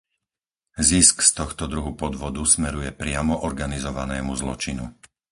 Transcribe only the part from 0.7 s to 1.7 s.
Zisk z tohto